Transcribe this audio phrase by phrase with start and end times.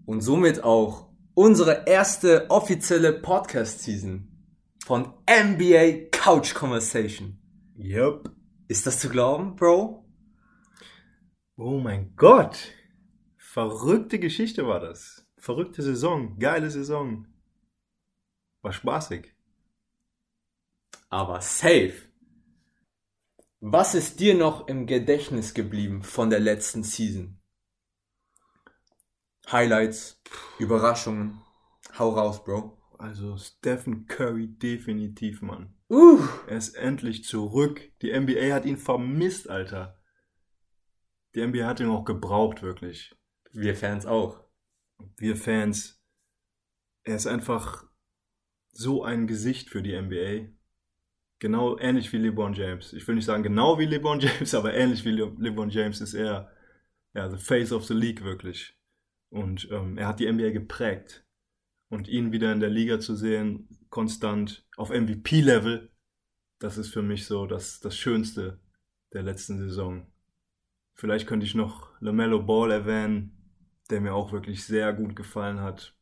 [0.05, 4.27] Und somit auch unsere erste offizielle Podcast Season
[4.83, 7.37] von NBA Couch Conversation.
[7.77, 8.31] Yep.
[8.67, 10.03] Ist das zu glauben, Bro?
[11.55, 12.57] Oh mein Gott.
[13.37, 15.27] Verrückte Geschichte war das.
[15.37, 16.39] Verrückte Saison.
[16.39, 17.27] Geile Saison.
[18.61, 19.33] War spaßig.
[21.09, 22.06] Aber safe.
[23.59, 27.39] Was ist dir noch im Gedächtnis geblieben von der letzten Season?
[29.51, 30.21] Highlights,
[30.59, 31.41] Überraschungen.
[31.97, 32.77] Hau raus, Bro.
[32.99, 35.73] Also Stephen Curry definitiv, Mann.
[35.89, 36.19] Uh.
[36.47, 37.81] Er ist endlich zurück.
[38.03, 39.99] Die NBA hat ihn vermisst, Alter.
[41.33, 43.15] Die NBA hat ihn auch gebraucht, wirklich.
[43.51, 44.43] Wir Fans auch.
[45.15, 45.99] Wir Fans.
[47.03, 47.85] Er ist einfach
[48.71, 50.56] so ein Gesicht für die NBA.
[51.39, 52.93] Genau ähnlich wie LeBron James.
[52.93, 56.13] Ich will nicht sagen genau wie LeBron James, aber ähnlich wie Le LeBron James ist
[56.13, 56.51] er
[57.13, 58.77] ja, the face of the league wirklich.
[59.29, 61.25] Und ähm, er hat die NBA geprägt.
[61.89, 65.89] Und ihn wieder in der Liga zu sehen, konstant auf MVP-Level,
[66.59, 68.59] das ist für mich so das, das Schönste
[69.13, 70.05] der letzten Saison.
[70.95, 73.37] Vielleicht könnte ich noch LaMelo Ball erwähnen,
[73.89, 75.95] der mir auch wirklich sehr gut gefallen hat.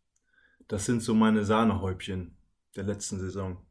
[0.67, 2.37] Das sind so meine Sahnehäubchen
[2.75, 3.63] der letzten Saison.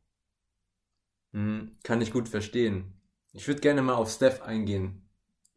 [1.34, 2.94] Mhm, kann ich gut verstehen.
[3.32, 5.02] Ich würde gerne mal auf Steph eingehen.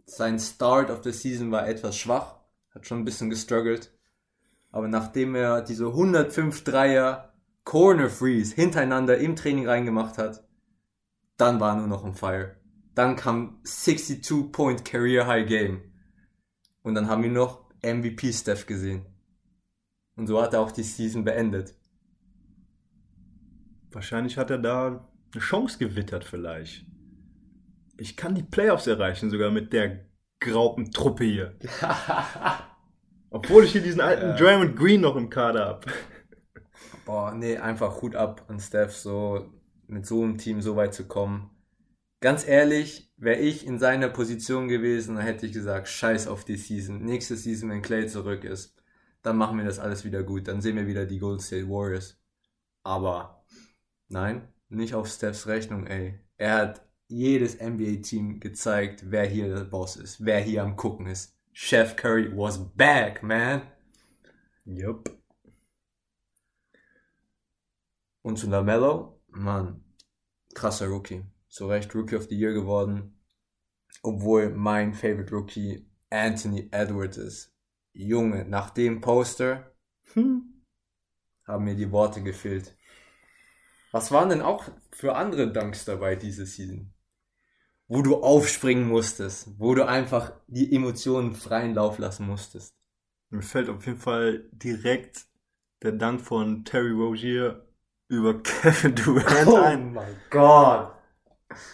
[0.06, 2.40] Sein Start of the Season war etwas schwach,
[2.72, 3.96] hat schon ein bisschen gestruggelt.
[4.72, 7.32] Aber nachdem er diese 105 Dreier
[7.64, 10.44] Corner Freeze hintereinander im Training reingemacht hat,
[11.38, 12.56] dann war er nur noch on fire.
[12.96, 15.82] Dann kam 62 Point Career High Game.
[16.82, 19.06] Und dann haben wir noch MVP Steph gesehen.
[20.16, 21.76] Und so hat er auch die Season beendet.
[23.92, 26.86] Wahrscheinlich hat er da eine Chance gewittert vielleicht.
[27.98, 30.06] Ich kann die Playoffs erreichen, sogar mit der
[30.40, 31.56] Graupentruppe hier.
[33.30, 34.36] Obwohl ich hier diesen alten Ja.
[34.36, 35.88] Draymond Green noch im Kader habe.
[37.06, 39.52] Boah, nee, einfach Hut ab an Steph, so
[39.88, 41.50] mit so einem Team so weit zu kommen.
[42.20, 46.58] Ganz ehrlich, wäre ich in seiner Position gewesen, dann hätte ich gesagt, scheiß auf die
[46.58, 47.04] Season.
[47.04, 48.76] Nächste Season, wenn Clay zurück ist,
[49.22, 50.48] dann machen wir das alles wieder gut.
[50.48, 52.20] Dann sehen wir wieder die Golden State Warriors.
[52.84, 53.46] Aber
[54.10, 56.20] nein, nicht auf Stephs Rechnung, ey.
[56.38, 61.38] Er hat jedes NBA-Team gezeigt, wer hier der Boss ist, wer hier am Gucken ist.
[61.54, 63.62] Chef Curry was back, man.
[64.66, 65.18] Jupp.
[68.22, 69.84] Und zu LaMelo, Mann,
[70.54, 71.26] krasser Rookie.
[71.48, 73.18] Zu Recht Rookie of the Year geworden.
[74.04, 77.54] Obwohl mein Favorite Rookie Anthony Edwards ist.
[77.94, 79.74] Junge, nach dem Poster
[80.14, 80.64] Hm.
[81.46, 82.77] haben mir die Worte gefehlt.
[83.92, 86.94] Was waren denn auch für andere Dunks dabei diese Season?
[87.88, 92.76] Wo du aufspringen musstest, wo du einfach die Emotionen freien Lauf lassen musstest.
[93.30, 95.26] Mir fällt auf jeden Fall direkt
[95.82, 97.66] der Dank von Terry Rozier
[98.10, 99.94] über Kevin Durant ein.
[99.94, 100.94] mein Gott.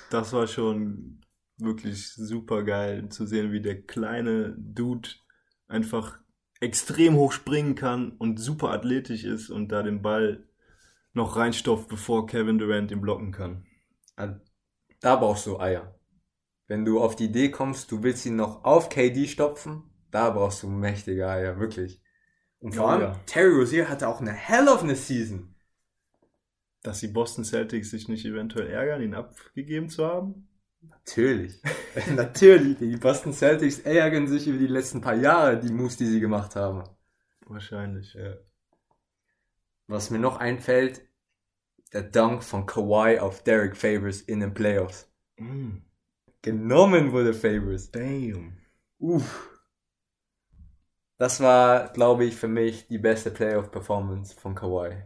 [0.10, 1.22] Das war schon
[1.58, 5.10] wirklich super geil zu sehen, wie der kleine Dude
[5.68, 6.20] einfach
[6.60, 10.48] extrem hoch springen kann und super athletisch ist und da den Ball
[11.14, 13.66] noch reinstopft, bevor Kevin Durant ihn blocken kann.
[14.16, 16.00] Da brauchst du Eier.
[16.68, 20.64] Wenn du auf die Idee kommst, du willst ihn noch auf KD stopfen, da brauchst
[20.64, 22.02] du mächtige Eier, wirklich.
[22.60, 23.20] Und vor allem, ja.
[23.26, 25.56] Terry Rozier hatte auch eine hell of eine Season.
[26.82, 30.48] Dass die Boston Celtics sich nicht eventuell ärgern, ihn abgegeben zu haben?
[30.82, 31.62] Natürlich.
[32.16, 32.78] Natürlich.
[32.78, 36.56] Die Boston Celtics ärgern sich über die letzten paar Jahre, die Moves, die sie gemacht
[36.56, 36.84] haben.
[37.48, 38.14] Wahrscheinlich.
[38.14, 38.36] Ja.
[39.88, 41.02] Was mir noch einfällt,
[41.94, 45.12] der Dunk von Kawhi auf Derek Favors in den Playoffs.
[45.38, 45.78] Mm,
[46.42, 47.92] Genommen wurde Favors.
[47.92, 48.58] damn.
[49.00, 49.50] Uff.
[51.18, 55.04] Das war, glaube ich, für mich die beste Playoff-Performance von Kawhi.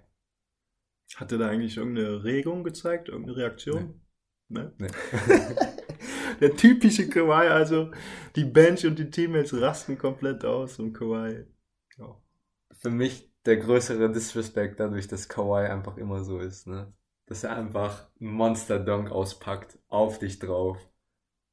[1.16, 4.02] Hat er da eigentlich irgendeine Regung gezeigt, irgendeine Reaktion?
[4.50, 4.74] Ne?
[4.78, 4.88] Nee.
[6.42, 7.92] Der typische Kawhi, also
[8.36, 11.46] die Bench und die Teammates rasten komplett aus und Kawhi.
[11.98, 12.22] Ja.
[12.72, 16.94] Für mich der größere Disrespect dadurch, dass Kawhi einfach immer so ist, ne?
[17.28, 20.78] Dass er einfach einen Monster-Dunk auspackt, auf dich drauf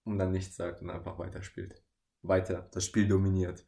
[0.02, 1.82] und dann nichts sagt und einfach weiterspielt.
[2.22, 3.64] Weiter, das Spiel dominiert.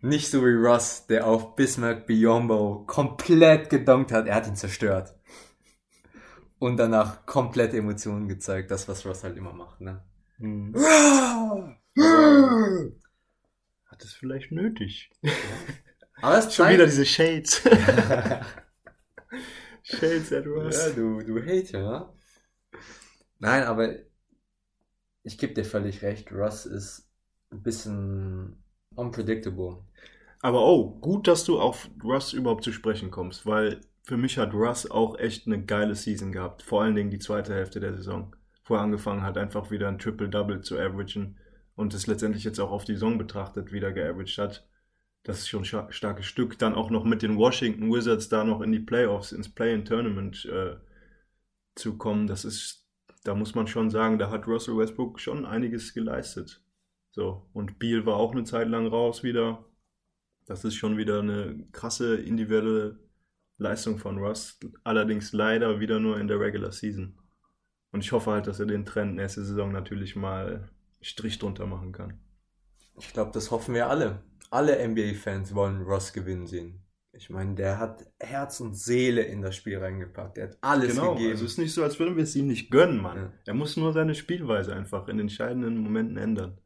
[0.00, 5.14] Nicht so wie Russ, der auf Bismarck Biombo komplett gedunkt hat, er hat ihn zerstört.
[6.58, 10.02] Und danach komplett Emotionen gezeigt, das was Russ halt immer macht, ne?
[10.38, 10.74] Hm.
[13.86, 15.10] Hat es vielleicht nötig.
[16.22, 17.62] Aber es Schon zeigt- wieder diese Shades.
[19.82, 20.86] Shades at Ross.
[20.86, 22.08] Ja, du, du Hater, ne?
[23.38, 23.94] Nein, aber
[25.22, 26.32] ich gebe dir völlig recht.
[26.32, 27.08] Russ ist
[27.50, 28.62] ein bisschen
[28.94, 29.84] unpredictable.
[30.40, 34.54] Aber oh, gut, dass du auf Russ überhaupt zu sprechen kommst, weil für mich hat
[34.54, 36.62] Russ auch echt eine geile Season gehabt.
[36.62, 38.34] Vor allen Dingen die zweite Hälfte der Saison.
[38.64, 41.38] Wo er angefangen hat, einfach wieder ein Triple-Double zu averagen
[41.76, 44.66] und es letztendlich jetzt auch auf die Saison betrachtet wieder geaveraged hat.
[45.26, 46.56] Das ist schon ein starkes Stück.
[46.56, 50.76] Dann auch noch mit den Washington Wizards da noch in die Playoffs, ins Play-in-Tournament äh,
[51.74, 52.28] zu kommen.
[52.28, 52.88] Das ist,
[53.24, 56.62] da muss man schon sagen, da hat Russell Westbrook schon einiges geleistet.
[57.10, 59.64] So, und Beal war auch eine Zeit lang raus wieder.
[60.44, 63.00] Das ist schon wieder eine krasse individuelle
[63.58, 64.60] Leistung von Russ.
[64.84, 67.18] Allerdings leider wieder nur in der Regular Season.
[67.90, 70.68] Und ich hoffe halt, dass er den Trend nächste Saison natürlich mal
[71.00, 72.20] Strich drunter machen kann.
[72.96, 74.22] Ich glaube, das hoffen wir alle.
[74.50, 76.82] Alle NBA-Fans wollen Russ gewinnen sehen.
[77.12, 80.36] Ich meine, der hat Herz und Seele in das Spiel reingepackt.
[80.36, 81.30] Er hat alles genau, gegeben.
[81.30, 83.16] Also es ist nicht so, als würden wir es ihm nicht gönnen, Mann.
[83.16, 83.32] Ja.
[83.46, 86.60] Er muss nur seine Spielweise einfach in entscheidenden Momenten ändern.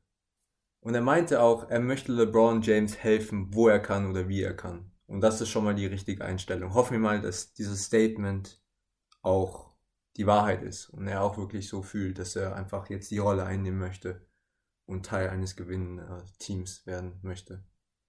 [0.80, 4.54] Und er meinte auch, er möchte LeBron James helfen, wo er kann oder wie er
[4.54, 4.90] kann.
[5.06, 6.74] Und das ist schon mal die richtige Einstellung.
[6.74, 8.60] Hoffen wir mal, dass dieses Statement
[9.22, 9.70] auch
[10.16, 13.44] die Wahrheit ist und er auch wirklich so fühlt, dass er einfach jetzt die Rolle
[13.44, 14.26] einnehmen möchte
[14.86, 16.06] und Teil eines gewinnenden
[16.38, 17.64] Teams werden möchte.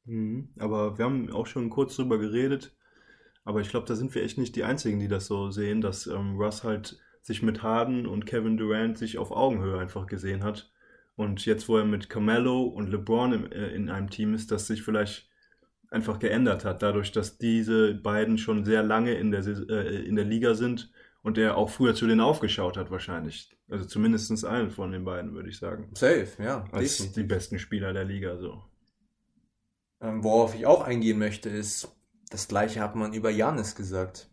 [0.05, 0.49] Mhm.
[0.59, 2.75] Aber wir haben auch schon kurz drüber geredet.
[3.43, 6.07] Aber ich glaube, da sind wir echt nicht die Einzigen, die das so sehen, dass
[6.07, 10.71] ähm, Russ halt sich mit Harden und Kevin Durant sich auf Augenhöhe einfach gesehen hat
[11.15, 14.67] und jetzt, wo er mit Carmelo und LeBron im, äh, in einem Team ist, das
[14.67, 15.29] sich vielleicht
[15.89, 20.25] einfach geändert hat, dadurch, dass diese beiden schon sehr lange in der, äh, in der
[20.25, 23.55] Liga sind und er auch früher zu denen aufgeschaut hat wahrscheinlich.
[23.69, 25.91] Also zumindest einen von den beiden, würde ich sagen.
[25.93, 26.65] Safe, ja.
[26.71, 28.63] Als die besten Spieler der Liga so.
[30.01, 31.95] Ähm, worauf ich auch eingehen möchte, ist,
[32.29, 34.29] das gleiche hat man über Janis gesagt.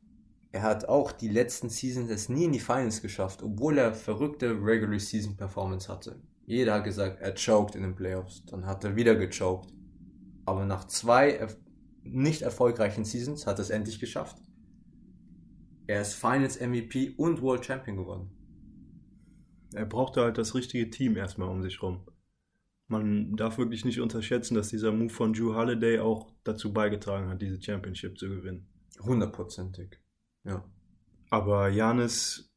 [0.50, 4.50] Er hat auch die letzten Seasons es nie in die Finals geschafft, obwohl er verrückte
[4.50, 6.20] Regular Season Performance hatte.
[6.46, 8.44] Jeder hat gesagt, er choked in den Playoffs.
[8.46, 9.70] Dann hat er wieder gechoked.
[10.46, 11.46] Aber nach zwei
[12.02, 14.38] nicht erfolgreichen Seasons hat er es endlich geschafft.
[15.86, 18.30] Er ist Finals MVP und World Champion geworden.
[19.74, 22.00] Er brauchte halt das richtige Team erstmal um sich rum.
[22.88, 27.42] Man darf wirklich nicht unterschätzen, dass dieser Move von Drew Holiday auch dazu beigetragen hat,
[27.42, 28.66] diese Championship zu gewinnen.
[29.00, 29.98] Hundertprozentig.
[30.44, 30.64] Ja.
[31.30, 32.48] Aber Janis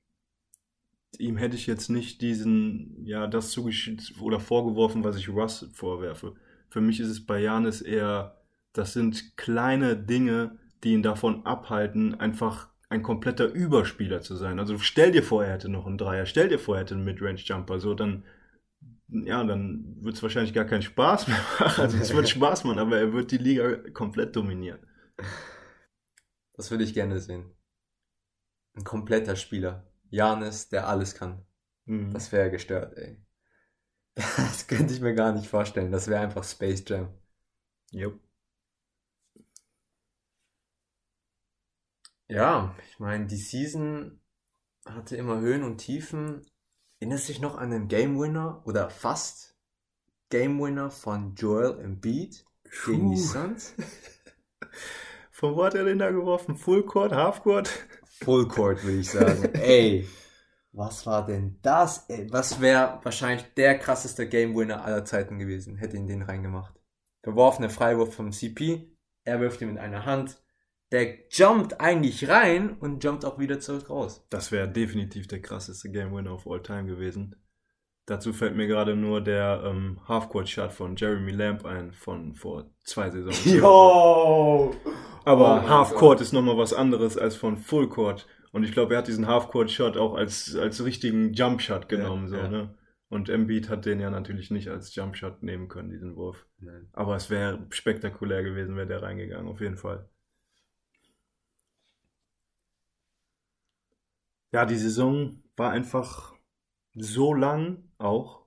[1.18, 6.34] ihm hätte ich jetzt nicht diesen, ja, das zugeschickt oder vorgeworfen, was ich Russ vorwerfe.
[6.70, 8.38] Für mich ist es bei Janis eher,
[8.74, 14.60] das sind kleine Dinge, die ihn davon abhalten, einfach ein kompletter Überspieler zu sein.
[14.60, 17.06] Also stell dir vor, er hätte noch einen Dreier, stell dir vor, er hätte einen
[17.06, 18.24] Midrange-Jumper, so dann,
[19.12, 21.82] ja, dann wird es wahrscheinlich gar keinen Spaß mehr machen.
[21.82, 24.80] Also es wird Spaß machen, aber er wird die Liga komplett dominieren.
[26.54, 27.54] Das würde ich gerne sehen.
[28.74, 29.92] Ein kompletter Spieler.
[30.10, 31.46] Janis, der alles kann.
[31.86, 32.14] Mhm.
[32.14, 33.22] Das wäre gestört, ey.
[34.16, 35.92] Das könnte ich mir gar nicht vorstellen.
[35.92, 37.14] Das wäre einfach Space Jam.
[37.92, 38.20] Jupp.
[42.28, 44.22] Ja, ich meine, die Season
[44.86, 46.46] hatte immer Höhen und Tiefen.
[47.02, 49.56] Erinnerst du dich noch an den Game Winner oder fast
[50.30, 52.46] Game Winner von Joel Embiid
[52.86, 53.74] gegen die Suns?
[55.32, 56.56] Von wo hat er den da geworfen?
[56.56, 57.72] Full Court, Half Court?
[58.20, 59.46] Full Court, würde ich sagen.
[59.56, 60.08] Ey,
[60.74, 62.06] was war denn das?
[62.08, 65.78] Ey, was wäre wahrscheinlich der krasseste Game Winner aller Zeiten gewesen?
[65.78, 66.80] Hätte ihn den reingemacht.
[67.24, 68.96] Verworfener Freiwurf vom CP.
[69.24, 70.40] Er wirft ihn mit einer Hand.
[70.92, 74.26] Der jumpt eigentlich rein und jumpt auch wieder zurück raus.
[74.30, 77.36] Das wäre definitiv der krasseste Game Winner of all time gewesen.
[78.06, 83.10] Dazu fällt mir gerade nur der ähm, Half-Court-Shot von Jeremy Lamb ein, von vor zwei
[83.10, 83.46] Saisons.
[83.54, 84.76] Yo!
[85.24, 88.28] Aber oh Half-Court ist nochmal was anderes als von Full-Court.
[88.52, 92.24] Und ich glaube, er hat diesen Half-Court-Shot auch als, als richtigen Jump-Shot genommen.
[92.24, 92.48] Ja, so, ja.
[92.50, 92.76] Ne?
[93.08, 96.48] Und Embiid hat den ja natürlich nicht als Jump-Shot nehmen können, diesen Wurf.
[96.60, 96.90] Nein.
[96.92, 100.10] Aber es wäre spektakulär gewesen, wäre der reingegangen, auf jeden Fall.
[104.52, 106.34] Ja, die Saison war einfach
[106.94, 108.42] so lang auch.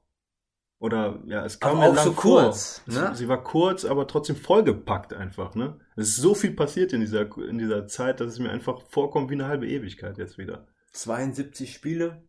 [0.78, 2.82] Oder ja, es kam aber auch so kurz.
[2.86, 3.14] Ne?
[3.14, 5.54] Sie war kurz, aber trotzdem vollgepackt einfach.
[5.54, 5.80] Ne?
[5.96, 9.30] Es ist so viel passiert in dieser, in dieser Zeit, dass es mir einfach vorkommt
[9.30, 10.66] wie eine halbe Ewigkeit jetzt wieder.
[10.92, 12.28] 72 Spiele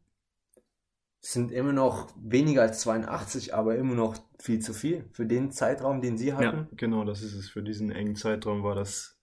[1.19, 6.01] sind immer noch weniger als 82, aber immer noch viel zu viel für den Zeitraum,
[6.01, 6.57] den sie hatten.
[6.57, 7.49] Ja, genau, das ist es.
[7.49, 9.19] Für diesen engen Zeitraum war das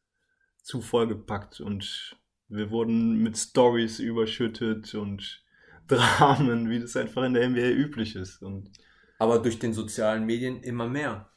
[0.63, 2.17] zu vollgepackt und
[2.53, 5.43] wir wurden mit Stories überschüttet und
[5.89, 8.43] Dramen, wie das einfach in der NBA üblich ist.
[8.43, 8.71] Und
[9.19, 11.31] Aber durch den sozialen Medien immer mehr.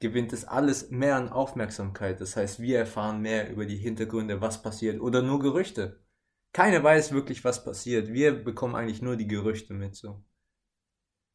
[0.00, 2.20] Gewinnt es alles mehr an Aufmerksamkeit.
[2.20, 6.00] Das heißt, wir erfahren mehr über die Hintergründe, was passiert oder nur Gerüchte.
[6.52, 8.12] Keiner weiß wirklich, was passiert.
[8.12, 10.22] Wir bekommen eigentlich nur die Gerüchte mit so.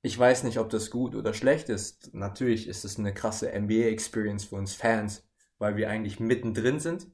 [0.01, 2.13] Ich weiß nicht, ob das gut oder schlecht ist.
[2.13, 7.07] Natürlich ist es eine krasse NBA-Experience für uns Fans, weil wir eigentlich mittendrin sind.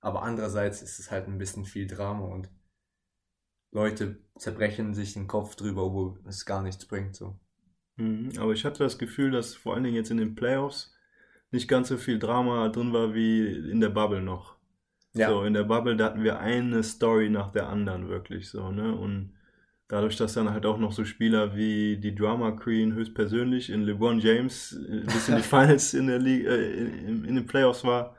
[0.00, 2.48] Aber andererseits ist es halt ein bisschen viel Drama und
[3.70, 7.16] Leute zerbrechen sich den Kopf drüber, obwohl es gar nichts bringt.
[7.16, 7.38] So.
[7.96, 10.94] Mhm, aber ich hatte das Gefühl, dass vor allen Dingen jetzt in den Playoffs
[11.50, 14.56] nicht ganz so viel Drama drin war wie in der Bubble noch.
[15.14, 15.30] Ja.
[15.30, 18.94] So, in der Bubble, da hatten wir eine Story nach der anderen wirklich so, ne?
[18.94, 19.32] Und
[19.88, 24.20] dadurch, dass dann halt auch noch so Spieler wie die Drama Queen höchstpersönlich in LeBron
[24.20, 28.14] James äh, bis in die Finals in der Liga, äh, in, in, den Playoffs war,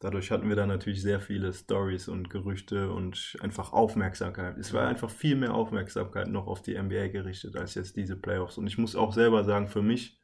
[0.00, 4.58] dadurch hatten wir dann natürlich sehr viele Stories und Gerüchte und einfach Aufmerksamkeit.
[4.58, 8.58] Es war einfach viel mehr Aufmerksamkeit noch auf die NBA gerichtet als jetzt diese Playoffs.
[8.58, 10.18] Und ich muss auch selber sagen, für mich,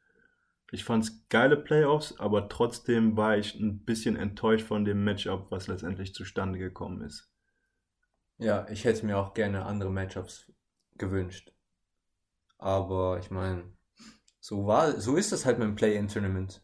[0.71, 5.49] ich fand es geile Playoffs, aber trotzdem war ich ein bisschen enttäuscht von dem Matchup,
[5.51, 7.31] was letztendlich zustande gekommen ist.
[8.39, 10.51] Ja, ich hätte mir auch gerne andere Matchups
[10.97, 11.53] gewünscht.
[12.57, 13.71] Aber ich meine,
[14.39, 16.63] so war, so ist es halt mit dem Play-in-Tournament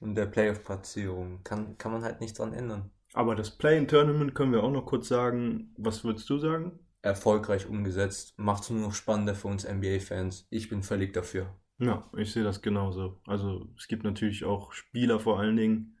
[0.00, 1.42] und der Playoff-Platzierung.
[1.44, 2.90] Kann, kann man halt nichts dran ändern.
[3.12, 5.74] Aber das Play-in-Tournament können wir auch noch kurz sagen.
[5.76, 6.78] Was würdest du sagen?
[7.02, 8.34] Erfolgreich umgesetzt.
[8.38, 10.46] Macht es nur noch spannender für uns NBA-Fans.
[10.50, 11.54] Ich bin völlig dafür.
[11.78, 13.20] Ja, ich sehe das genauso.
[13.26, 15.96] Also es gibt natürlich auch Spieler vor allen Dingen,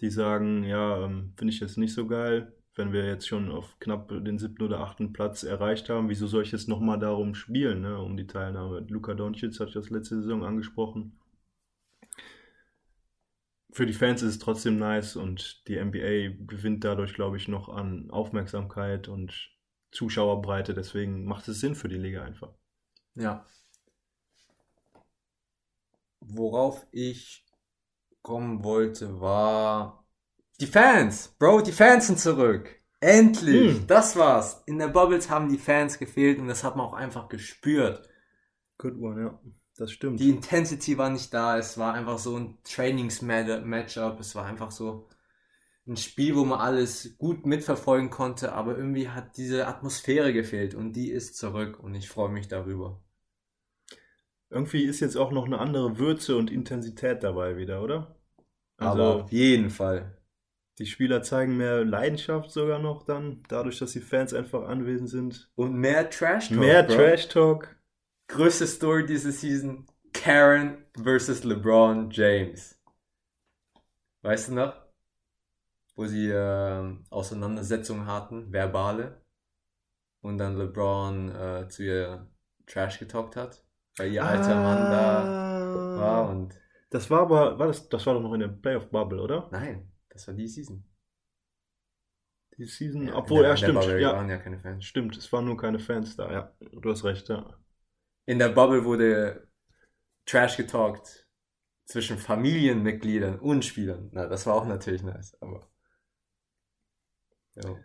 [0.00, 3.78] die sagen, ja, ähm, finde ich jetzt nicht so geil wenn wir jetzt schon auf
[3.80, 7.82] knapp den siebten oder achten Platz erreicht haben, wieso soll ich jetzt nochmal darum spielen,
[7.82, 8.86] ne, um die Teilnahme?
[8.88, 11.18] Luka Doncic hat das letzte Saison angesprochen.
[13.78, 17.68] Für die Fans ist es trotzdem nice und die NBA gewinnt dadurch, glaube ich, noch
[17.68, 19.52] an Aufmerksamkeit und
[19.92, 20.74] Zuschauerbreite.
[20.74, 22.50] Deswegen macht es Sinn für die Liga einfach.
[23.14, 23.46] Ja.
[26.18, 27.46] Worauf ich
[28.22, 30.04] kommen wollte, war
[30.60, 32.74] die Fans, Bro, die Fans sind zurück.
[32.98, 33.86] Endlich, hm.
[33.86, 34.60] das war's.
[34.66, 38.08] In der Bubbles haben die Fans gefehlt und das hat man auch einfach gespürt.
[38.76, 39.40] Good one, ja.
[39.78, 40.18] Das stimmt.
[40.18, 41.56] Die Intensity war nicht da.
[41.56, 44.18] Es war einfach so ein Trainings-Matchup.
[44.18, 45.08] Es war einfach so
[45.86, 50.92] ein Spiel, wo man alles gut mitverfolgen konnte, aber irgendwie hat diese Atmosphäre gefehlt und
[50.94, 53.00] die ist zurück und ich freue mich darüber.
[54.50, 58.16] Irgendwie ist jetzt auch noch eine andere Würze und Intensität dabei wieder, oder?
[58.78, 60.18] Also, aber auf jeden Fall.
[60.78, 65.50] Die Spieler zeigen mehr Leidenschaft sogar noch dann, dadurch, dass die Fans einfach anwesend sind.
[65.54, 66.58] Und mehr Trash Talk.
[66.58, 66.86] Mehr.
[66.86, 67.77] Trash Talk.
[68.28, 72.78] Größte Story diese Season: Karen versus LeBron James.
[74.22, 74.74] Weißt du noch?
[75.96, 79.24] Wo sie äh, Auseinandersetzungen hatten, verbale.
[80.20, 82.28] Und dann LeBron äh, zu ihr
[82.66, 83.64] Trash getalkt hat,
[83.96, 86.54] weil ihr alter ah, Mann da war und.
[86.90, 89.48] Das war aber, war das, das war doch noch in der Playoff Bubble, oder?
[89.52, 89.90] Nein.
[90.10, 90.84] Das war die Season.
[92.56, 93.84] Die Season, ja, obwohl, ja, stimmt.
[93.84, 94.14] ja.
[94.14, 94.84] waren ja keine Fans.
[94.84, 96.52] Stimmt, es waren nur keine Fans da, ja.
[96.72, 97.56] Du hast recht, ja.
[98.28, 99.48] In der Bubble wurde
[100.26, 101.26] Trash getalkt
[101.86, 104.10] zwischen Familienmitgliedern und Spielern.
[104.12, 105.66] Na, das war auch natürlich nice, aber.
[107.54, 107.76] Ja.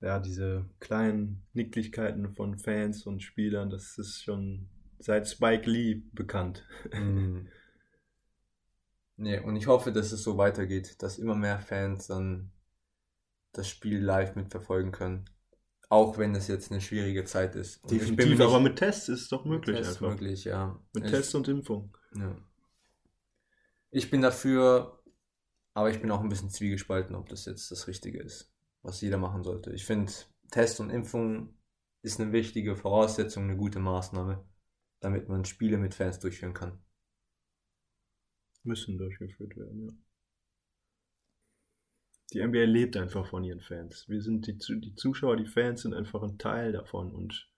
[0.00, 4.68] ja, diese kleinen Nicklichkeiten von Fans und Spielern, das ist schon
[5.00, 6.64] seit Spike Lee bekannt.
[6.92, 7.48] Mm.
[9.16, 12.52] Nee, und ich hoffe, dass es so weitergeht, dass immer mehr Fans dann
[13.50, 15.28] das Spiel live mitverfolgen können.
[15.88, 17.82] Auch wenn es jetzt eine schwierige Zeit ist.
[17.82, 20.10] Und Definitiv, aber mit Tests ist es doch möglich mit Tests einfach.
[20.10, 20.80] möglich, ja.
[20.92, 21.96] Mit ich, Tests und Impfung.
[22.16, 22.36] Ja.
[23.90, 25.02] Ich bin dafür,
[25.74, 29.18] aber ich bin auch ein bisschen zwiegespalten, ob das jetzt das Richtige ist, was jeder
[29.18, 29.72] machen sollte.
[29.72, 30.12] Ich finde,
[30.50, 31.54] Test und Impfung
[32.02, 34.44] ist eine wichtige Voraussetzung, eine gute Maßnahme,
[35.00, 36.78] damit man Spiele mit Fans durchführen kann
[38.64, 39.92] müssen durchgeführt werden, ja.
[42.32, 44.08] Die NBA lebt einfach von ihren Fans.
[44.08, 47.48] Wir sind die, die Zuschauer, die Fans sind einfach ein Teil davon und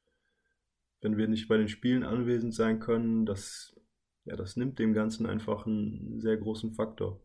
[1.00, 3.76] wenn wir nicht bei den Spielen anwesend sein können, das,
[4.24, 7.20] ja, das nimmt dem Ganzen einfach einen sehr großen Faktor.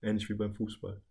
[0.00, 1.02] Ähnlich wie beim Fußball.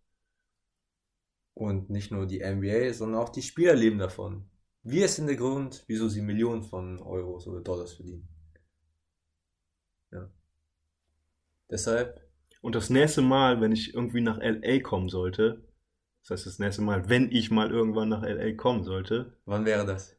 [1.54, 4.48] Und nicht nur die NBA, sondern auch die Spieler leben davon.
[4.82, 8.28] Wir sind der Grund, wieso sie Millionen von Euros oder Dollars verdienen.
[10.12, 10.30] Ja.
[11.70, 12.20] Deshalb.
[12.60, 15.65] Und das nächste Mal, wenn ich irgendwie nach LA kommen sollte,
[16.26, 19.38] das heißt das nächste Mal, wenn ich mal irgendwann nach LA kommen sollte.
[19.44, 20.16] Wann wäre das?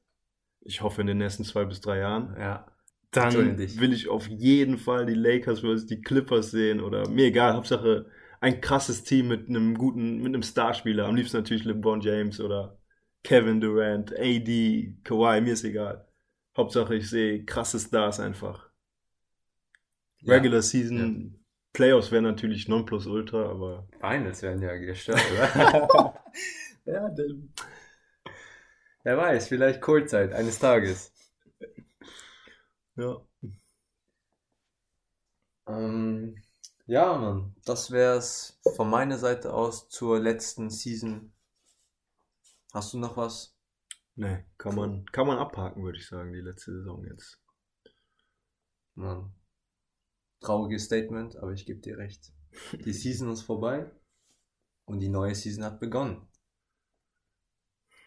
[0.61, 2.35] Ich hoffe in den nächsten zwei bis drei Jahren.
[2.39, 2.65] Ja.
[3.11, 7.53] Dann will ich auf jeden Fall die Lakers versus die Clippers sehen oder mir egal,
[7.53, 8.05] Hauptsache
[8.39, 11.07] ein krasses Team mit einem guten, mit einem Starspieler.
[11.07, 12.77] Am liebsten natürlich LeBron James oder
[13.23, 16.07] Kevin Durant, AD, Kawhi, mir ist egal.
[16.55, 18.69] Hauptsache ich sehe krasse Stars einfach.
[20.25, 21.39] Regular Season, ja.
[21.73, 23.87] Playoffs wären natürlich Nonplusultra, aber.
[23.99, 26.23] Finals wären ja gestört, oder?
[26.85, 27.53] ja, denn.
[29.03, 31.13] Wer weiß, vielleicht Kurzzeit eines Tages.
[32.95, 33.21] Ja.
[35.67, 36.35] Ähm,
[36.87, 41.31] ja, Mann, das wär's von meiner Seite aus zur letzten Season.
[42.73, 43.55] Hast du noch was?
[44.15, 47.39] Nee, kann man, kann man abhaken, würde ich sagen, die letzte Saison jetzt.
[48.95, 49.31] Mann.
[50.39, 52.31] Trauriges Statement, aber ich gebe dir recht.
[52.85, 53.91] Die Season ist vorbei
[54.85, 56.27] und die neue Season hat begonnen.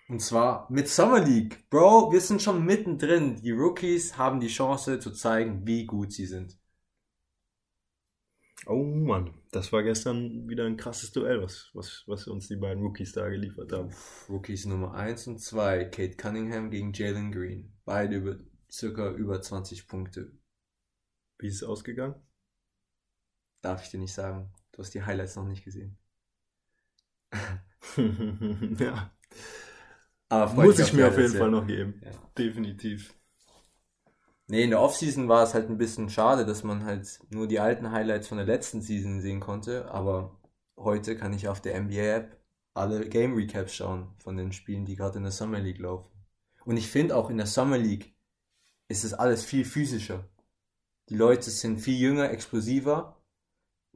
[0.09, 1.71] Und zwar mit Summer League.
[1.71, 3.37] Bro, wir sind schon mittendrin.
[3.37, 6.59] Die Rookies haben die Chance zu zeigen, wie gut sie sind.
[8.67, 12.83] Oh Mann, das war gestern wieder ein krasses Duell, was, was, was uns die beiden
[12.83, 13.91] Rookies da geliefert haben.
[14.29, 17.73] Rookies Nummer 1 und 2, Kate Cunningham gegen Jalen Green.
[17.85, 18.37] Beide über
[18.71, 20.33] circa über 20 Punkte.
[21.41, 22.15] Wie ist es ausgegangen?
[23.63, 24.53] Darf ich dir nicht sagen.
[24.73, 25.99] Du hast die Highlights noch nicht gesehen.
[28.79, 29.11] ja.
[30.29, 32.01] Aber Muss ich mir auf jeden Fall noch geben.
[32.05, 32.11] Ja.
[32.39, 33.15] Definitiv.
[34.47, 37.61] Nee, in der Offseason war es halt ein bisschen schade, dass man halt nur die
[37.61, 40.41] alten Highlights von der letzten Season sehen konnte, aber
[40.77, 42.37] heute kann ich auf der NBA-App
[42.75, 46.11] alle Game Recaps schauen von den Spielen, die gerade in der Summer League laufen.
[46.65, 48.15] Und ich finde auch in der Summer League
[48.89, 50.29] ist es alles viel physischer.
[51.11, 53.17] Die Leute sind viel jünger, explosiver,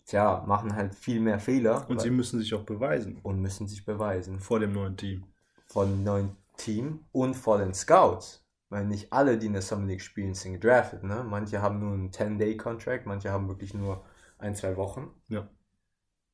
[0.05, 3.19] tja, machen halt viel mehr Fehler Und weil- sie müssen sich auch beweisen.
[3.23, 5.25] und müssen sich beweisen Vor dem neuen Team.
[5.67, 8.45] vor dem neuen Team und vor den Scouts.
[8.69, 11.05] Weil nicht alle, die in der Summer League spielen, sind gedraftet.
[11.05, 11.23] Ne?
[11.25, 14.05] Manche haben nur einen 10-Day-Contract, manche haben wirklich nur
[14.39, 15.11] ein, zwei Wochen.
[15.29, 15.49] Ja.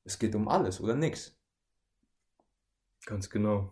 [0.05, 1.37] Es geht um alles oder nichts.
[3.05, 3.71] Ganz genau.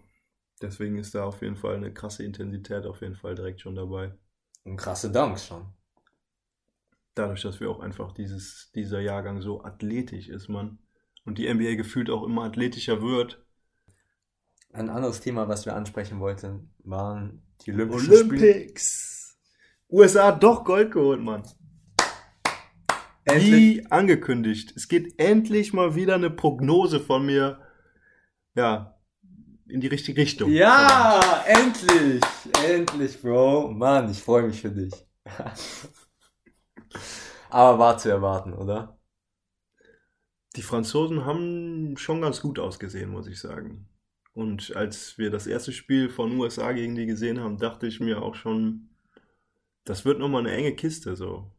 [0.61, 4.13] Deswegen ist da auf jeden Fall eine krasse Intensität auf jeden Fall direkt schon dabei.
[4.65, 5.67] Und krasse Dunks schon.
[7.19, 10.79] Dadurch, dass wir auch einfach dieses, dieser Jahrgang so athletisch ist, man.
[11.25, 13.45] Und die NBA gefühlt auch immer athletischer wird.
[14.73, 18.21] Ein anderes Thema, was wir ansprechen wollten, waren die Olympischen Spiele.
[18.21, 19.37] Olympics!
[19.91, 21.43] USA hat doch Gold geholt, Mann.
[23.25, 23.51] Endlich.
[23.51, 24.75] Wie angekündigt.
[24.77, 27.59] Es geht endlich mal wieder eine Prognose von mir,
[28.55, 28.97] ja,
[29.67, 30.53] in die richtige Richtung.
[30.53, 32.23] Ja, endlich!
[32.65, 33.73] Endlich, Bro.
[33.73, 34.95] Mann, ich freue mich für dich.
[37.51, 38.99] Aber war zu erwarten, oder?
[40.57, 43.89] Die Franzosen haben schon ganz gut ausgesehen, muss ich sagen.
[44.33, 48.23] Und als wir das erste Spiel von USA gegen die gesehen haben, dachte ich mir
[48.23, 48.91] auch schon,
[49.85, 51.51] das wird nochmal eine enge Kiste so.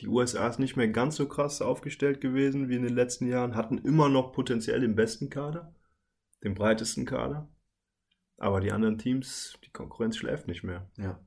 [0.00, 3.54] Die USA ist nicht mehr ganz so krass aufgestellt gewesen wie in den letzten Jahren,
[3.54, 5.74] hatten immer noch potenziell den besten Kader,
[6.42, 7.48] den breitesten Kader.
[8.38, 10.90] Aber die anderen Teams, die Konkurrenz schläft nicht mehr.
[10.96, 11.20] Ja.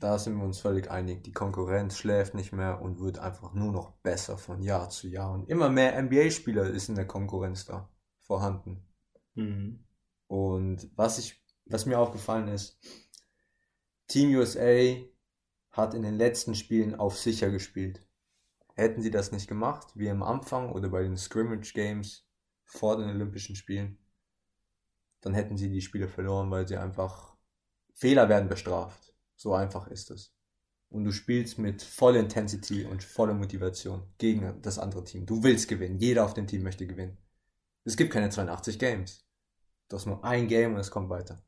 [0.00, 1.22] Da sind wir uns völlig einig.
[1.24, 5.32] Die Konkurrenz schläft nicht mehr und wird einfach nur noch besser von Jahr zu Jahr.
[5.32, 8.82] Und immer mehr NBA-Spieler ist in der Konkurrenz da vorhanden.
[9.34, 9.84] Mhm.
[10.26, 12.78] Und was ich, was mir aufgefallen ist,
[14.08, 14.96] Team USA
[15.70, 18.00] hat in den letzten Spielen auf sicher gespielt.
[18.74, 22.26] Hätten sie das nicht gemacht, wie am Anfang oder bei den Scrimmage Games
[22.64, 23.98] vor den Olympischen Spielen,
[25.20, 27.36] dann hätten sie die Spiele verloren, weil sie einfach
[27.92, 29.09] Fehler werden bestraft.
[29.40, 30.34] So einfach ist es.
[30.90, 35.24] Und du spielst mit voller Intensity und voller Motivation gegen das andere Team.
[35.24, 35.98] Du willst gewinnen.
[35.98, 37.16] Jeder auf dem Team möchte gewinnen.
[37.84, 39.26] Es gibt keine 82 Games.
[39.88, 41.42] Du hast nur ein Game und es kommt weiter.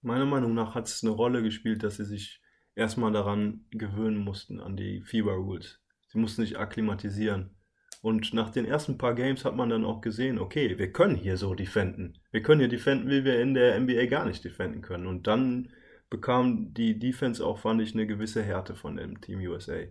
[0.00, 2.40] Meiner Meinung nach hat es eine Rolle gespielt, dass sie sich
[2.76, 5.80] erstmal daran gewöhnen mussten, an die FIBA Rules.
[6.06, 7.56] Sie mussten sich akklimatisieren.
[8.00, 11.36] Und nach den ersten paar Games hat man dann auch gesehen, okay, wir können hier
[11.36, 12.20] so defenden.
[12.30, 15.08] Wir können hier defenden, wie wir in der NBA gar nicht defenden können.
[15.08, 15.72] Und dann
[16.10, 19.84] bekam die Defense auch, fand ich, eine gewisse Härte von dem Team USA.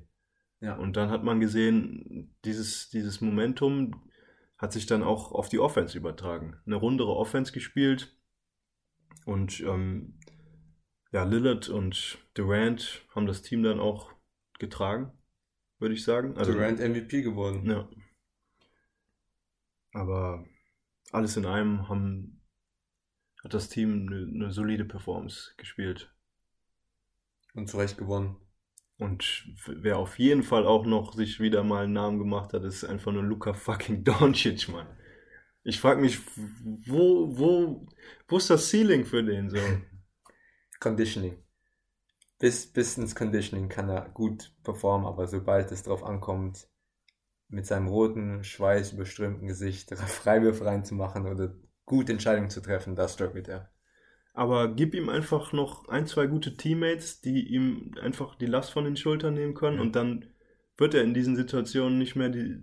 [0.60, 0.75] Ja.
[0.75, 4.10] Und dann hat man gesehen, dieses, dieses Momentum
[4.58, 6.58] hat sich dann auch auf die Offense übertragen.
[6.65, 8.17] Eine rundere Offense gespielt.
[9.25, 10.19] Und ähm,
[11.12, 14.12] ja, Lillard und Durant haben das Team dann auch
[14.60, 15.13] getragen,
[15.79, 16.38] würde ich sagen.
[16.38, 17.69] Also, Durant MVP geworden.
[17.69, 17.89] Ja.
[19.93, 20.45] Aber
[21.12, 22.38] alles in allem haben,
[23.43, 26.13] hat das Team eine, eine solide Performance gespielt.
[27.54, 28.38] Und zu Recht gewonnen.
[28.97, 32.84] Und wer auf jeden Fall auch noch sich wieder mal einen Namen gemacht hat, ist
[32.84, 34.88] einfach nur Luca fucking Doncic, Mann.
[35.63, 36.19] Ich frage mich,
[36.86, 37.88] wo, wo,
[38.28, 39.58] wo ist das Ceiling für den so?
[40.80, 41.41] Conditioning.
[42.39, 46.69] Bis, bis ins Conditioning kann er gut performen, aber sobald es drauf ankommt,
[47.49, 51.56] mit seinem roten, schweißüberströmten Gesicht Freiwürfe reinzumachen oder
[51.89, 53.69] gute Entscheidungen zu treffen, da struggelt er.
[54.34, 58.86] Aber gib ihm einfach noch ein, zwei gute Teammates, die ihm einfach die Last von
[58.86, 59.82] den Schultern nehmen können Ja.
[59.82, 60.25] und dann
[60.78, 62.56] wird er in diesen Situationen nicht mehr die,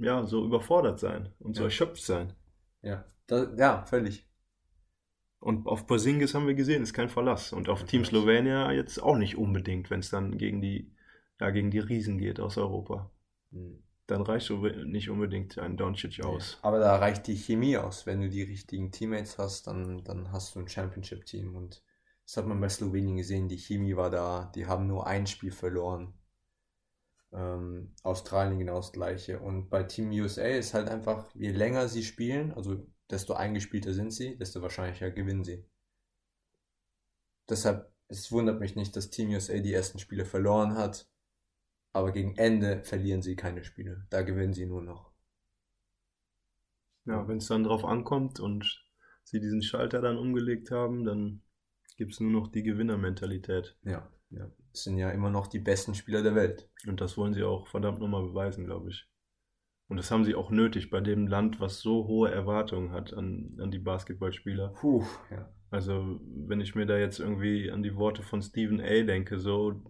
[0.00, 1.66] ja, so überfordert sein und so Ja.
[1.68, 2.34] erschöpft sein.
[2.82, 4.28] Ja, da, ja, völlig.
[5.38, 7.52] Und auf Porzingis haben wir gesehen, ist kein Verlass.
[7.52, 10.92] Und auf Team Slowenia jetzt auch nicht unbedingt, wenn es dann gegen die,
[11.40, 13.10] ja, gegen die Riesen geht aus Europa.
[13.52, 13.82] Hm.
[14.06, 16.58] Dann reicht so nicht unbedingt ein Doncic aus.
[16.62, 18.04] Aber da reicht die Chemie aus.
[18.04, 21.54] Wenn du die richtigen Teammates hast, dann, dann hast du ein Championship-Team.
[21.54, 21.82] Und
[22.24, 23.48] das hat man bei Slowenien gesehen.
[23.48, 24.50] Die Chemie war da.
[24.54, 26.14] Die haben nur ein Spiel verloren.
[27.32, 29.38] Ähm, Australien genau das gleiche.
[29.38, 34.10] Und bei Team USA ist halt einfach, je länger sie spielen, also desto eingespielter sind
[34.12, 35.64] sie, desto wahrscheinlicher gewinnen sie.
[37.48, 41.08] Deshalb, es wundert mich nicht, dass Team USA die ersten Spiele verloren hat,
[41.92, 44.06] aber gegen Ende verlieren sie keine Spiele.
[44.10, 45.12] Da gewinnen sie nur noch.
[47.04, 48.84] Ja, wenn es dann drauf ankommt und
[49.24, 51.42] sie diesen Schalter dann umgelegt haben, dann
[51.96, 53.76] gibt es nur noch die Gewinnermentalität.
[53.82, 54.50] Ja, ja.
[54.72, 56.70] Es sind ja immer noch die besten Spieler der Welt.
[56.86, 59.06] Und das wollen sie auch verdammt nochmal beweisen, glaube ich.
[59.88, 63.58] Und das haben sie auch nötig bei dem Land, was so hohe Erwartungen hat an,
[63.60, 64.68] an die Basketballspieler.
[64.80, 65.52] Puh, ja.
[65.70, 69.02] Also, wenn ich mir da jetzt irgendwie an die Worte von Stephen A.
[69.02, 69.82] denke, so,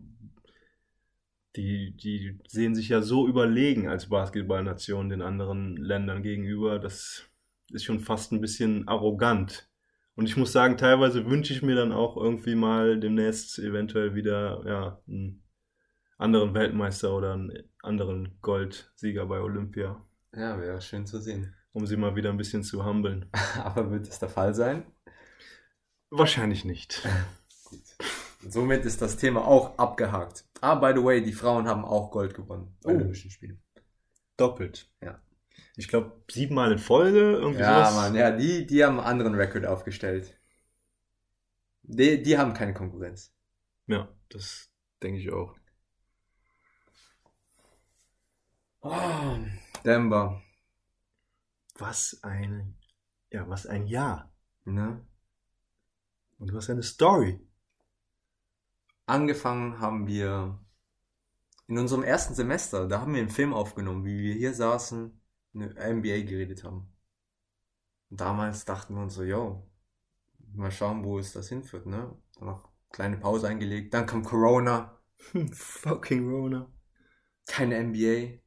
[1.56, 6.78] die, die sehen sich ja so überlegen als Basketballnation den anderen Ländern gegenüber.
[6.78, 7.24] Das
[7.70, 9.68] ist schon fast ein bisschen arrogant.
[10.14, 14.62] Und ich muss sagen, teilweise wünsche ich mir dann auch irgendwie mal demnächst eventuell wieder
[14.66, 15.42] ja, einen
[16.18, 20.04] anderen Weltmeister oder einen anderen Goldsieger bei Olympia.
[20.34, 21.54] Ja, wäre schön zu sehen.
[21.72, 23.30] Um sie mal wieder ein bisschen zu humbeln.
[23.62, 24.84] Aber wird es der Fall sein?
[26.10, 27.02] Wahrscheinlich nicht.
[27.64, 27.80] Gut.
[28.48, 30.44] Somit ist das Thema auch abgehakt.
[30.60, 32.96] Ah, by the way, die Frauen haben auch Gold gewonnen bei Oh.
[32.96, 33.62] Olympischen Spielen.
[34.36, 34.90] Doppelt.
[35.00, 35.20] Ja.
[35.76, 37.94] Ich glaube, siebenmal in Folge, irgendwie Ja, sowas.
[37.94, 40.38] Mann, ja, die, die haben einen anderen Rekord aufgestellt.
[41.82, 43.32] Die, die haben keine Konkurrenz.
[43.86, 44.70] Ja, das
[45.02, 45.54] denke ich auch.
[48.80, 49.36] Oh,
[49.84, 50.42] Denver.
[51.78, 52.76] Was ein,
[53.30, 54.32] ja, was ein Jahr.
[54.64, 55.04] Ne?
[56.38, 57.40] Und du hast eine Story.
[59.12, 60.58] Angefangen haben wir
[61.66, 65.20] in unserem ersten Semester, da haben wir einen Film aufgenommen, wie wir hier saßen,
[65.52, 66.90] eine NBA geredet haben.
[68.08, 69.70] Und damals dachten wir uns so, yo,
[70.54, 72.16] mal schauen, wo es das hinführt, ne?
[72.36, 74.98] Dann noch kleine Pause eingelegt, dann kam Corona,
[75.52, 76.72] Fucking Rona.
[77.46, 78.38] keine NBA.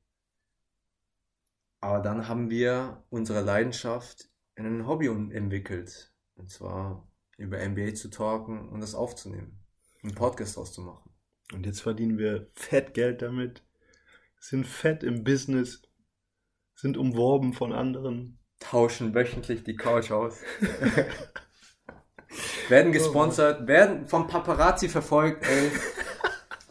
[1.79, 6.11] Aber dann haben wir unsere Leidenschaft in ein Hobby entwickelt.
[6.33, 9.64] Und zwar über NBA zu talken und das aufzunehmen.
[10.05, 11.11] Einen Podcast auszumachen.
[11.51, 13.63] Und jetzt verdienen wir fett Geld damit.
[14.39, 15.81] Sind fett im Business.
[16.75, 18.37] Sind umworben von anderen.
[18.59, 20.41] Tauschen wöchentlich die Couch aus.
[22.69, 25.71] werden gesponsert, werden vom Paparazzi verfolgt, ey.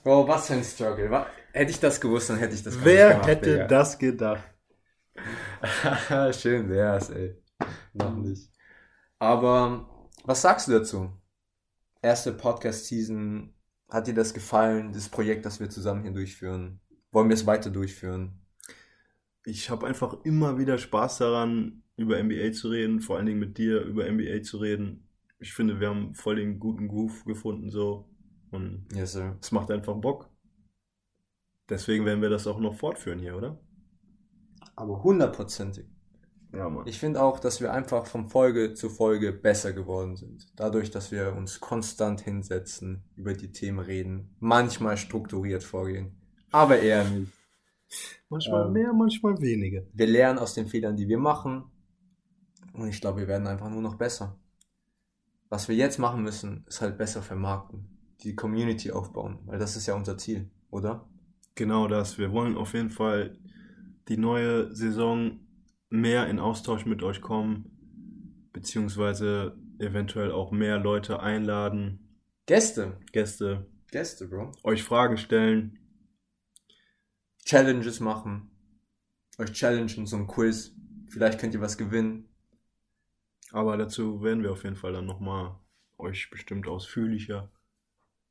[0.05, 1.27] Bro, was für ein Struggle.
[1.53, 3.67] Hätte ich das gewusst, dann hätte ich das Wer gemacht, hätte Digga.
[3.67, 4.45] das gedacht?
[6.39, 7.37] Schön wär's, ey.
[7.95, 8.49] Noch nicht.
[9.19, 11.11] Aber was sagst du dazu?
[12.05, 13.55] Erste Podcast-Season.
[13.89, 16.79] Hat dir das gefallen, das Projekt, das wir zusammen hier durchführen?
[17.13, 18.43] Wollen wir es weiter durchführen?
[19.47, 23.57] Ich habe einfach immer wieder Spaß daran, über NBA zu reden, vor allen Dingen mit
[23.57, 25.09] dir über NBA zu reden.
[25.39, 28.11] Ich finde, wir haben voll den guten Groove gefunden so
[28.51, 29.39] und Yes, sir.
[29.41, 30.29] es macht einfach Bock.
[31.71, 33.59] Deswegen werden wir das auch noch fortführen hier, oder?
[34.77, 35.87] Aber hundertprozentig.
[36.57, 36.87] Ja, Mann.
[36.87, 40.47] Ich finde auch, dass wir einfach von Folge zu Folge besser geworden sind.
[40.57, 46.17] Dadurch, dass wir uns konstant hinsetzen, über die Themen reden, manchmal strukturiert vorgehen,
[46.51, 47.33] aber eher nicht.
[48.29, 49.83] manchmal ähm, mehr, manchmal weniger.
[49.93, 51.65] Wir lernen aus den Fehlern, die wir machen.
[52.73, 54.39] Und ich glaube, wir werden einfach nur noch besser.
[55.49, 57.89] Was wir jetzt machen müssen, ist halt besser vermarkten.
[58.23, 61.09] Die Community aufbauen, weil das ist ja unser Ziel, oder?
[61.55, 62.19] Genau das.
[62.19, 63.39] Wir wollen auf jeden Fall
[64.09, 65.39] die neue Saison
[65.95, 72.01] mehr in Austausch mit euch kommen, beziehungsweise eventuell auch mehr Leute einladen,
[72.47, 72.99] Gäste.
[73.13, 74.53] Gäste, Gäste, Bro.
[74.65, 75.79] euch Fragen stellen.
[77.45, 78.51] Challenges machen.
[79.39, 80.75] Euch challengen, so ein Quiz.
[81.09, 82.29] Vielleicht könnt ihr was gewinnen.
[83.51, 85.59] Aber dazu werden wir auf jeden Fall dann nochmal
[85.97, 87.51] euch bestimmt ausführlicher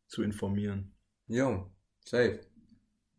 [0.07, 0.93] zu informieren.
[1.27, 1.71] Jo,
[2.05, 2.41] safe.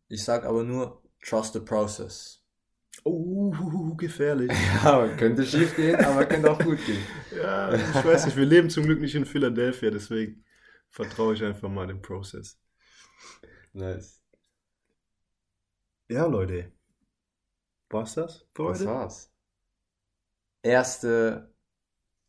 [0.07, 2.44] Ich sag aber nur, trust the process.
[3.03, 4.51] Oh, gefährlich.
[4.83, 7.03] Ja, könnte schief gehen, aber könnte auch gut gehen.
[7.31, 10.43] ja, ich weiß nicht, wir leben zum Glück nicht in Philadelphia, deswegen
[10.89, 12.57] vertraue ich einfach mal dem Prozess.
[13.73, 14.19] Nice.
[16.09, 16.71] Ja, Leute.
[17.89, 18.85] War's das für Das heute?
[18.85, 19.31] war's.
[20.63, 21.53] Erste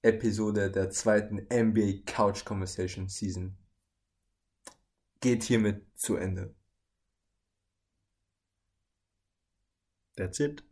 [0.02, 3.58] Episode der zweiten NBA Couch Conversation Season
[5.20, 6.55] geht hiermit zu Ende.
[10.16, 10.62] That's it.